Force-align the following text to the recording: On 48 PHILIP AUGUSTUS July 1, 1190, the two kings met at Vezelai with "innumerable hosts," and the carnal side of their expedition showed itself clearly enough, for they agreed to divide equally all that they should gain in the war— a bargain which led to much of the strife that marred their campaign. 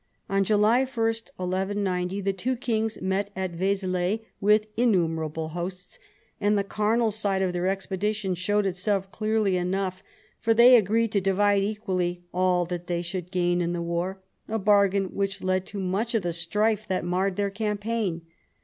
On 0.27 0.43
48 0.43 0.47
PHILIP 0.47 0.81
AUGUSTUS 0.97 1.21
July 1.37 1.45
1, 1.45 1.49
1190, 1.67 2.21
the 2.21 2.33
two 2.33 2.55
kings 2.55 2.99
met 3.03 3.29
at 3.35 3.51
Vezelai 3.51 4.25
with 4.41 4.65
"innumerable 4.75 5.49
hosts," 5.49 5.99
and 6.39 6.57
the 6.57 6.63
carnal 6.63 7.11
side 7.11 7.43
of 7.43 7.53
their 7.53 7.67
expedition 7.67 8.33
showed 8.33 8.65
itself 8.65 9.11
clearly 9.11 9.57
enough, 9.57 10.01
for 10.39 10.55
they 10.55 10.75
agreed 10.75 11.11
to 11.11 11.21
divide 11.21 11.61
equally 11.61 12.23
all 12.33 12.65
that 12.65 12.87
they 12.87 13.03
should 13.03 13.29
gain 13.29 13.61
in 13.61 13.73
the 13.73 13.81
war— 13.83 14.19
a 14.47 14.57
bargain 14.57 15.13
which 15.13 15.43
led 15.43 15.67
to 15.67 15.79
much 15.79 16.15
of 16.15 16.23
the 16.23 16.33
strife 16.33 16.87
that 16.87 17.05
marred 17.05 17.35
their 17.35 17.51
campaign. 17.51 18.23